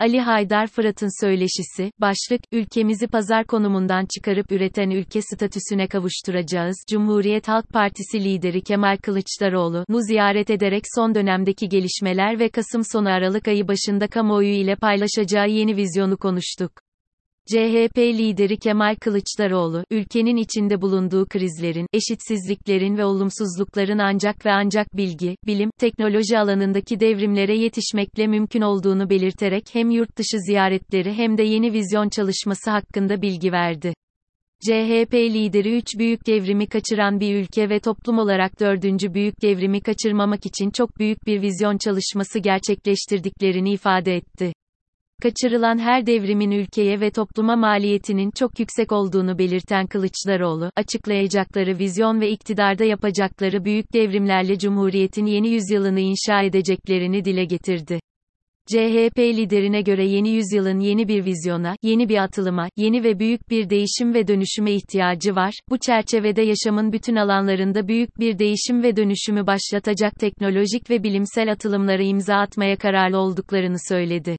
Ali 0.00 0.20
Haydar 0.20 0.66
Fırat'ın 0.66 1.24
söyleşisi, 1.24 1.90
başlık, 2.00 2.40
ülkemizi 2.52 3.06
pazar 3.06 3.44
konumundan 3.44 4.06
çıkarıp 4.14 4.52
üreten 4.52 4.90
ülke 4.90 5.22
statüsüne 5.22 5.86
kavuşturacağız. 5.88 6.76
Cumhuriyet 6.90 7.48
Halk 7.48 7.68
Partisi 7.68 8.24
lideri 8.24 8.62
Kemal 8.62 8.96
Kılıçdaroğlu, 8.96 9.84
nu 9.88 10.00
ziyaret 10.02 10.50
ederek 10.50 10.82
son 10.94 11.14
dönemdeki 11.14 11.68
gelişmeler 11.68 12.38
ve 12.38 12.48
Kasım 12.48 12.82
sonu 12.92 13.08
Aralık 13.08 13.48
ayı 13.48 13.68
başında 13.68 14.08
kamuoyu 14.08 14.54
ile 14.54 14.76
paylaşacağı 14.76 15.48
yeni 15.48 15.76
vizyonu 15.76 16.16
konuştuk. 16.16 16.72
CHP 17.50 17.98
lideri 17.98 18.56
Kemal 18.56 18.96
Kılıçdaroğlu, 18.96 19.84
ülkenin 19.90 20.36
içinde 20.36 20.80
bulunduğu 20.80 21.26
krizlerin, 21.26 21.86
eşitsizliklerin 21.92 22.96
ve 22.96 23.04
olumsuzlukların 23.04 23.98
ancak 23.98 24.46
ve 24.46 24.52
ancak 24.52 24.96
bilgi, 24.96 25.36
bilim, 25.46 25.70
teknoloji 25.78 26.38
alanındaki 26.38 27.00
devrimlere 27.00 27.58
yetişmekle 27.58 28.26
mümkün 28.26 28.60
olduğunu 28.60 29.10
belirterek 29.10 29.64
hem 29.72 29.90
yurt 29.90 30.16
dışı 30.16 30.38
ziyaretleri 30.46 31.12
hem 31.12 31.38
de 31.38 31.42
yeni 31.42 31.72
vizyon 31.72 32.08
çalışması 32.08 32.70
hakkında 32.70 33.22
bilgi 33.22 33.52
verdi. 33.52 33.94
CHP 34.66 35.14
lideri 35.14 35.76
3 35.76 35.86
büyük 35.98 36.26
devrimi 36.26 36.66
kaçıran 36.66 37.20
bir 37.20 37.34
ülke 37.34 37.68
ve 37.68 37.80
toplum 37.80 38.18
olarak 38.18 38.60
4. 38.60 38.84
büyük 39.14 39.42
devrimi 39.42 39.80
kaçırmamak 39.80 40.46
için 40.46 40.70
çok 40.70 40.98
büyük 40.98 41.26
bir 41.26 41.42
vizyon 41.42 41.78
çalışması 41.78 42.38
gerçekleştirdiklerini 42.38 43.72
ifade 43.72 44.16
etti 44.16 44.52
kaçırılan 45.22 45.78
her 45.78 46.06
devrimin 46.06 46.50
ülkeye 46.50 47.00
ve 47.00 47.10
topluma 47.10 47.56
maliyetinin 47.56 48.30
çok 48.30 48.58
yüksek 48.58 48.92
olduğunu 48.92 49.38
belirten 49.38 49.86
Kılıçdaroğlu, 49.86 50.70
açıklayacakları 50.76 51.78
vizyon 51.78 52.20
ve 52.20 52.30
iktidarda 52.30 52.84
yapacakları 52.84 53.64
büyük 53.64 53.92
devrimlerle 53.92 54.58
Cumhuriyet'in 54.58 55.26
yeni 55.26 55.48
yüzyılını 55.48 56.00
inşa 56.00 56.42
edeceklerini 56.42 57.24
dile 57.24 57.44
getirdi. 57.44 58.00
CHP 58.66 59.18
liderine 59.18 59.82
göre 59.82 60.04
yeni 60.06 60.30
yüzyılın 60.30 60.80
yeni 60.80 61.08
bir 61.08 61.24
vizyona, 61.24 61.76
yeni 61.82 62.08
bir 62.08 62.16
atılıma, 62.16 62.68
yeni 62.76 63.04
ve 63.04 63.18
büyük 63.18 63.50
bir 63.50 63.70
değişim 63.70 64.14
ve 64.14 64.28
dönüşüme 64.28 64.72
ihtiyacı 64.72 65.34
var. 65.34 65.54
Bu 65.70 65.78
çerçevede 65.78 66.42
yaşamın 66.42 66.92
bütün 66.92 67.16
alanlarında 67.16 67.88
büyük 67.88 68.20
bir 68.20 68.38
değişim 68.38 68.82
ve 68.82 68.96
dönüşümü 68.96 69.46
başlatacak 69.46 70.12
teknolojik 70.20 70.90
ve 70.90 71.02
bilimsel 71.02 71.52
atılımlara 71.52 72.02
imza 72.02 72.34
atmaya 72.34 72.76
kararlı 72.76 73.18
olduklarını 73.18 73.76
söyledi. 73.88 74.36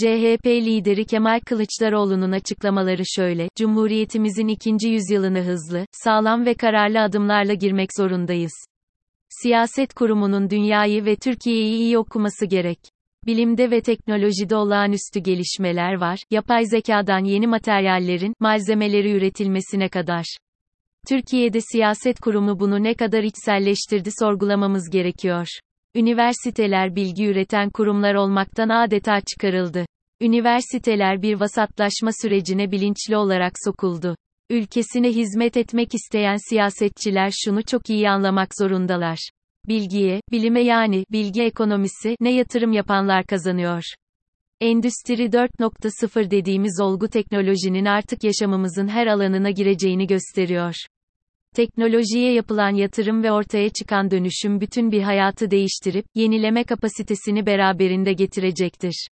CHP 0.00 0.46
lideri 0.46 1.04
Kemal 1.04 1.40
Kılıçdaroğlu'nun 1.40 2.32
açıklamaları 2.32 3.02
şöyle, 3.06 3.48
Cumhuriyetimizin 3.56 4.48
ikinci 4.48 4.88
yüzyılını 4.88 5.40
hızlı, 5.40 5.86
sağlam 5.92 6.46
ve 6.46 6.54
kararlı 6.54 7.00
adımlarla 7.00 7.54
girmek 7.54 7.88
zorundayız. 7.96 8.52
Siyaset 9.28 9.94
kurumunun 9.94 10.50
dünyayı 10.50 11.04
ve 11.04 11.16
Türkiye'yi 11.16 11.76
iyi 11.76 11.98
okuması 11.98 12.46
gerek. 12.46 12.78
Bilimde 13.26 13.70
ve 13.70 13.80
teknolojide 13.80 14.56
olağanüstü 14.56 15.20
gelişmeler 15.20 15.94
var, 15.94 16.18
yapay 16.30 16.64
zekadan 16.64 17.24
yeni 17.24 17.46
materyallerin, 17.46 18.34
malzemeleri 18.40 19.10
üretilmesine 19.10 19.88
kadar. 19.88 20.24
Türkiye'de 21.08 21.60
siyaset 21.60 22.20
kurumu 22.20 22.60
bunu 22.60 22.82
ne 22.82 22.94
kadar 22.94 23.22
içselleştirdi 23.22 24.10
sorgulamamız 24.18 24.90
gerekiyor. 24.90 25.46
Üniversiteler 25.96 26.96
bilgi 26.96 27.26
üreten 27.26 27.70
kurumlar 27.70 28.14
olmaktan 28.14 28.68
adeta 28.68 29.20
çıkarıldı. 29.20 29.86
Üniversiteler 30.20 31.22
bir 31.22 31.40
vasatlaşma 31.40 32.10
sürecine 32.22 32.70
bilinçli 32.70 33.16
olarak 33.16 33.52
sokuldu. 33.64 34.16
Ülkesine 34.50 35.08
hizmet 35.08 35.56
etmek 35.56 35.94
isteyen 35.94 36.36
siyasetçiler 36.48 37.32
şunu 37.44 37.62
çok 37.62 37.90
iyi 37.90 38.10
anlamak 38.10 38.48
zorundalar. 38.58 39.30
Bilgiye, 39.68 40.20
bilime 40.32 40.60
yani 40.60 41.04
bilgi 41.12 41.42
ekonomisi 41.42 42.16
ne 42.20 42.32
yatırım 42.32 42.72
yapanlar 42.72 43.24
kazanıyor. 43.26 43.82
Endüstri 44.60 45.24
4.0 45.24 46.30
dediğimiz 46.30 46.80
olgu 46.80 47.08
teknolojinin 47.08 47.84
artık 47.84 48.24
yaşamımızın 48.24 48.88
her 48.88 49.06
alanına 49.06 49.50
gireceğini 49.50 50.06
gösteriyor. 50.06 50.74
Teknolojiye 51.56 52.32
yapılan 52.32 52.74
yatırım 52.74 53.22
ve 53.22 53.32
ortaya 53.32 53.68
çıkan 53.68 54.10
dönüşüm 54.10 54.60
bütün 54.60 54.92
bir 54.92 55.02
hayatı 55.02 55.50
değiştirip, 55.50 56.04
yenileme 56.14 56.64
kapasitesini 56.64 57.46
beraberinde 57.46 58.12
getirecektir. 58.12 59.08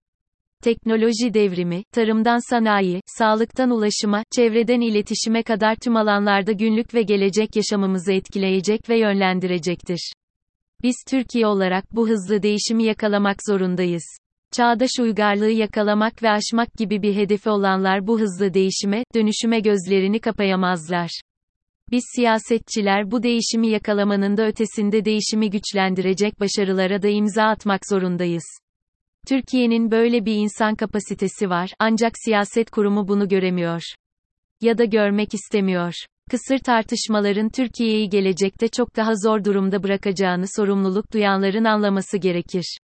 Teknoloji 0.63 1.33
devrimi, 1.33 1.83
tarımdan 1.91 2.49
sanayi, 2.49 3.01
sağlıktan 3.05 3.69
ulaşıma, 3.69 4.23
çevreden 4.35 4.81
iletişime 4.81 5.43
kadar 5.43 5.75
tüm 5.75 5.95
alanlarda 5.95 6.51
günlük 6.51 6.93
ve 6.93 7.01
gelecek 7.01 7.55
yaşamımızı 7.55 8.13
etkileyecek 8.13 8.89
ve 8.89 8.99
yönlendirecektir. 8.99 10.13
Biz 10.83 10.95
Türkiye 11.07 11.47
olarak 11.47 11.95
bu 11.95 12.09
hızlı 12.09 12.43
değişimi 12.43 12.83
yakalamak 12.83 13.37
zorundayız. 13.49 14.03
Çağdaş 14.51 14.91
uygarlığı 14.99 15.51
yakalamak 15.51 16.23
ve 16.23 16.29
aşmak 16.29 16.73
gibi 16.77 17.01
bir 17.01 17.15
hedefi 17.15 17.49
olanlar 17.49 18.07
bu 18.07 18.19
hızlı 18.19 18.53
değişime, 18.53 19.03
dönüşüme 19.15 19.59
gözlerini 19.59 20.19
kapayamazlar. 20.19 21.09
Biz 21.91 22.03
siyasetçiler 22.15 23.11
bu 23.11 23.23
değişimi 23.23 23.67
yakalamanın 23.67 24.37
da 24.37 24.47
ötesinde 24.47 25.05
değişimi 25.05 25.49
güçlendirecek 25.49 26.39
başarılara 26.39 27.01
da 27.01 27.07
imza 27.07 27.43
atmak 27.43 27.81
zorundayız. 27.89 28.43
Türkiye'nin 29.27 29.91
böyle 29.91 30.25
bir 30.25 30.35
insan 30.35 30.75
kapasitesi 30.75 31.49
var, 31.49 31.69
ancak 31.79 32.11
siyaset 32.25 32.71
kurumu 32.71 33.07
bunu 33.07 33.27
göremiyor. 33.27 33.81
Ya 34.61 34.77
da 34.77 34.85
görmek 34.85 35.33
istemiyor. 35.33 35.93
Kısır 36.31 36.59
tartışmaların 36.59 37.49
Türkiye'yi 37.49 38.09
gelecekte 38.09 38.67
çok 38.67 38.95
daha 38.95 39.15
zor 39.15 39.43
durumda 39.43 39.83
bırakacağını 39.83 40.45
sorumluluk 40.55 41.13
duyanların 41.13 41.65
anlaması 41.65 42.17
gerekir. 42.17 42.77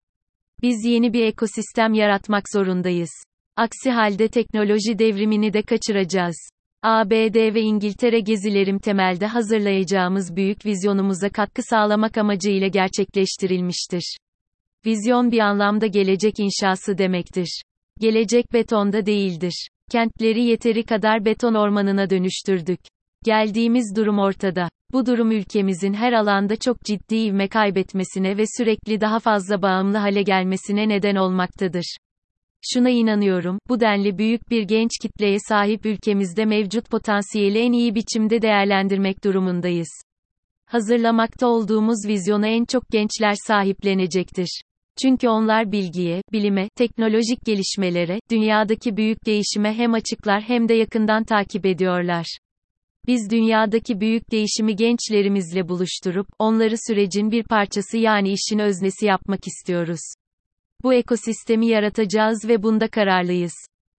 Biz 0.62 0.84
yeni 0.84 1.12
bir 1.12 1.24
ekosistem 1.24 1.94
yaratmak 1.94 2.44
zorundayız. 2.52 3.10
Aksi 3.56 3.90
halde 3.90 4.28
teknoloji 4.28 4.98
devrimini 4.98 5.52
de 5.52 5.62
kaçıracağız. 5.62 6.50
ABD 6.82 7.54
ve 7.54 7.60
İngiltere 7.60 8.20
gezilerim 8.20 8.78
temelde 8.78 9.26
hazırlayacağımız 9.26 10.36
büyük 10.36 10.66
vizyonumuza 10.66 11.28
katkı 11.28 11.62
sağlamak 11.62 12.18
amacıyla 12.18 12.68
gerçekleştirilmiştir. 12.68 14.16
Vizyon 14.86 15.32
bir 15.32 15.38
anlamda 15.38 15.86
gelecek 15.86 16.34
inşası 16.38 16.98
demektir. 16.98 17.62
Gelecek 18.00 18.52
betonda 18.52 19.06
değildir. 19.06 19.68
Kentleri 19.90 20.42
yeteri 20.42 20.84
kadar 20.84 21.24
beton 21.24 21.54
ormanına 21.54 22.10
dönüştürdük. 22.10 22.80
Geldiğimiz 23.24 23.96
durum 23.96 24.18
ortada. 24.18 24.68
Bu 24.92 25.06
durum 25.06 25.30
ülkemizin 25.32 25.94
her 25.94 26.12
alanda 26.12 26.56
çok 26.56 26.84
ciddi 26.84 27.16
ivme 27.16 27.48
kaybetmesine 27.48 28.36
ve 28.36 28.44
sürekli 28.56 29.00
daha 29.00 29.18
fazla 29.18 29.62
bağımlı 29.62 29.96
hale 29.96 30.22
gelmesine 30.22 30.88
neden 30.88 31.16
olmaktadır. 31.16 31.96
Şuna 32.62 32.90
inanıyorum, 32.90 33.58
bu 33.68 33.80
denli 33.80 34.18
büyük 34.18 34.50
bir 34.50 34.62
genç 34.62 34.90
kitleye 35.02 35.38
sahip 35.48 35.86
ülkemizde 35.86 36.44
mevcut 36.44 36.90
potansiyeli 36.90 37.58
en 37.58 37.72
iyi 37.72 37.94
biçimde 37.94 38.42
değerlendirmek 38.42 39.24
durumundayız. 39.24 39.88
Hazırlamakta 40.66 41.46
olduğumuz 41.46 41.98
vizyona 42.08 42.46
en 42.46 42.64
çok 42.64 42.88
gençler 42.90 43.34
sahiplenecektir. 43.46 44.62
Çünkü 45.02 45.28
onlar 45.28 45.72
bilgiye, 45.72 46.22
bilime, 46.32 46.68
teknolojik 46.76 47.44
gelişmelere, 47.46 48.20
dünyadaki 48.30 48.96
büyük 48.96 49.26
değişime 49.26 49.74
hem 49.74 49.94
açıklar 49.94 50.42
hem 50.42 50.68
de 50.68 50.74
yakından 50.74 51.24
takip 51.24 51.66
ediyorlar. 51.66 52.38
Biz 53.06 53.30
dünyadaki 53.30 54.00
büyük 54.00 54.30
değişimi 54.30 54.76
gençlerimizle 54.76 55.68
buluşturup, 55.68 56.26
onları 56.38 56.74
sürecin 56.86 57.30
bir 57.30 57.42
parçası 57.42 57.98
yani 57.98 58.32
işin 58.32 58.58
öznesi 58.58 59.06
yapmak 59.06 59.46
istiyoruz. 59.46 60.00
Bu 60.84 60.94
ekosistemi 60.94 61.66
yaratacağız 61.66 62.48
ve 62.48 62.62
bunda 62.62 62.88
kararlıyız. 62.88 63.52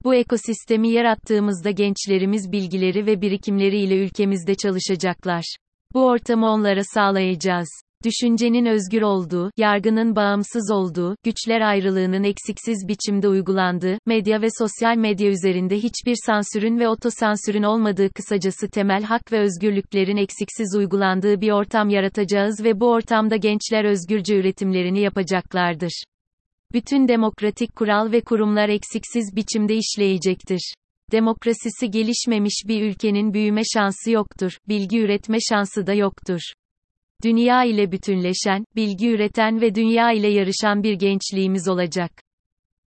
Bu 0.05 0.15
ekosistemi 0.15 0.89
yarattığımızda 0.89 1.71
gençlerimiz 1.71 2.53
bilgileri 2.53 3.07
ve 3.07 3.21
birikimleriyle 3.21 3.97
ülkemizde 4.05 4.55
çalışacaklar. 4.55 5.57
Bu 5.95 6.07
ortamı 6.07 6.47
onlara 6.47 6.85
sağlayacağız. 6.85 7.69
Düşüncenin 8.05 8.67
özgür 8.67 9.03
olduğu, 9.03 9.51
yargının 9.57 10.17
bağımsız 10.17 10.71
olduğu, 10.71 11.17
güçler 11.25 11.61
ayrılığının 11.61 12.25
eksiksiz 12.25 12.89
biçimde 12.89 13.29
uygulandığı, 13.29 13.99
medya 14.07 14.43
ve 14.43 14.49
sosyal 14.59 14.97
medya 14.97 15.31
üzerinde 15.31 15.77
hiçbir 15.77 16.17
sansürün 16.27 16.79
ve 16.79 16.89
otosansürün 16.89 17.63
olmadığı 17.63 18.11
kısacası 18.13 18.69
temel 18.71 19.03
hak 19.03 19.33
ve 19.33 19.41
özgürlüklerin 19.41 20.17
eksiksiz 20.17 20.75
uygulandığı 20.77 21.41
bir 21.41 21.51
ortam 21.51 21.89
yaratacağız 21.89 22.65
ve 22.65 22.81
bu 22.81 22.91
ortamda 22.91 23.37
gençler 23.37 23.85
özgürce 23.85 24.37
üretimlerini 24.37 25.01
yapacaklardır. 25.01 26.03
Bütün 26.73 27.09
demokratik 27.09 27.77
kural 27.77 28.13
ve 28.13 28.21
kurumlar 28.21 28.69
eksiksiz 28.69 29.37
biçimde 29.37 29.77
işleyecektir. 29.77 30.75
Demokrasisi 31.13 31.91
gelişmemiş 31.91 32.63
bir 32.69 32.83
ülkenin 32.83 33.35
büyüme 33.35 33.63
şansı 33.75 34.11
yoktur, 34.11 34.53
bilgi 34.69 34.99
üretme 34.99 35.39
şansı 35.49 35.87
da 35.87 35.95
yoktur. 35.95 36.41
Dünya 37.25 37.65
ile 37.65 37.93
bütünleşen, 37.93 38.65
bilgi 38.77 39.09
üreten 39.09 39.61
ve 39.61 39.75
dünya 39.75 40.13
ile 40.13 40.29
yarışan 40.29 40.83
bir 40.83 40.95
gençliğimiz 40.95 41.69
olacak. 41.69 42.13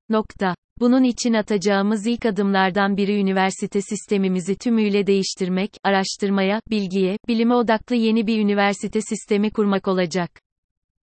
Nokta. 0.10 0.56
Bunun 0.80 1.04
için 1.04 1.34
atacağımız 1.34 2.08
ilk 2.08 2.26
adımlardan 2.26 2.98
biri 2.98 3.20
üniversite 3.20 3.82
sistemimizi 3.82 4.56
tümüyle 4.56 5.08
değiştirmek, 5.08 5.72
araştırmaya, 5.84 6.62
bilgiye, 6.70 7.18
bilime 7.28 7.56
odaklı 7.56 7.96
yeni 7.96 8.28
bir 8.28 8.40
üniversite 8.40 9.02
sistemi 9.02 9.52
kurmak 9.52 9.88
olacak 9.88 10.32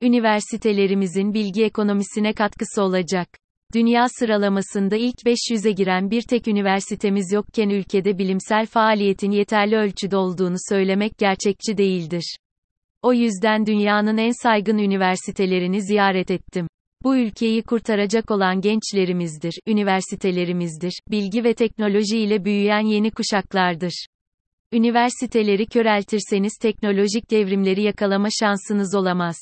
üniversitelerimizin 0.03 1.35
bilgi 1.35 1.65
ekonomisine 1.65 2.33
katkısı 2.33 2.83
olacak. 2.83 3.29
Dünya 3.75 4.07
sıralamasında 4.19 4.97
ilk 4.97 5.17
500'e 5.17 5.73
giren 5.73 6.11
bir 6.11 6.23
tek 6.23 6.49
üniversitemiz 6.49 7.33
yokken 7.33 7.69
ülkede 7.69 8.19
bilimsel 8.19 8.67
faaliyetin 8.67 9.31
yeterli 9.31 9.77
ölçüde 9.77 10.17
olduğunu 10.17 10.57
söylemek 10.69 11.19
gerçekçi 11.19 11.79
değildir. 11.79 12.37
O 13.03 13.13
yüzden 13.13 13.67
dünyanın 13.67 14.17
en 14.17 14.43
saygın 14.43 14.79
üniversitelerini 14.79 15.83
ziyaret 15.83 16.31
ettim. 16.31 16.67
Bu 17.03 17.17
ülkeyi 17.17 17.63
kurtaracak 17.63 18.31
olan 18.31 18.61
gençlerimizdir, 18.61 19.53
üniversitelerimizdir, 19.67 20.93
bilgi 21.11 21.45
ve 21.45 21.55
teknoloji 21.55 22.19
ile 22.19 22.45
büyüyen 22.45 22.87
yeni 22.87 23.11
kuşaklardır. 23.11 24.07
Üniversiteleri 24.73 25.67
köreltirseniz 25.67 26.53
teknolojik 26.63 27.31
devrimleri 27.31 27.83
yakalama 27.83 28.29
şansınız 28.41 28.95
olamaz. 28.95 29.37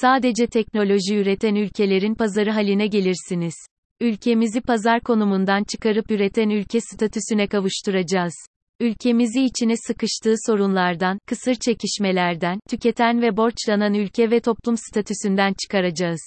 Sadece 0.00 0.46
teknoloji 0.46 1.16
üreten 1.16 1.54
ülkelerin 1.54 2.14
pazarı 2.14 2.50
haline 2.50 2.86
gelirsiniz. 2.86 3.54
Ülkemizi 4.00 4.60
pazar 4.60 5.00
konumundan 5.00 5.64
çıkarıp 5.64 6.10
üreten 6.10 6.50
ülke 6.50 6.80
statüsüne 6.80 7.46
kavuşturacağız. 7.46 8.34
Ülkemizi 8.80 9.42
içine 9.42 9.74
sıkıştığı 9.76 10.34
sorunlardan, 10.46 11.18
kısır 11.26 11.54
çekişmelerden, 11.54 12.60
tüketen 12.68 13.22
ve 13.22 13.36
borçlanan 13.36 13.94
ülke 13.94 14.30
ve 14.30 14.40
toplum 14.40 14.76
statüsünden 14.76 15.54
çıkaracağız. 15.62 16.20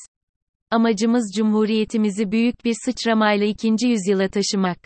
Amacımız 0.72 1.32
cumhuriyetimizi 1.36 2.32
büyük 2.32 2.66
bir 2.66 2.76
sıçramayla 2.86 3.46
ikinci 3.46 3.88
yüzyıla 3.88 4.28
taşımak. 4.28 4.78